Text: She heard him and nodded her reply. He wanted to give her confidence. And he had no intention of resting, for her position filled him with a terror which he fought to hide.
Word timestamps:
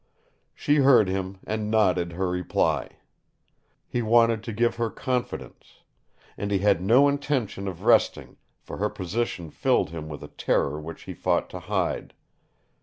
She 0.55 0.77
heard 0.77 1.07
him 1.07 1.37
and 1.45 1.69
nodded 1.69 2.13
her 2.13 2.27
reply. 2.27 2.89
He 3.87 4.01
wanted 4.01 4.41
to 4.45 4.51
give 4.51 4.77
her 4.77 4.89
confidence. 4.89 5.81
And 6.39 6.49
he 6.49 6.57
had 6.57 6.81
no 6.81 7.07
intention 7.07 7.67
of 7.67 7.83
resting, 7.83 8.37
for 8.59 8.77
her 8.77 8.89
position 8.89 9.51
filled 9.51 9.91
him 9.91 10.09
with 10.09 10.23
a 10.23 10.29
terror 10.29 10.81
which 10.81 11.03
he 11.03 11.13
fought 11.13 11.51
to 11.51 11.59
hide. 11.59 12.15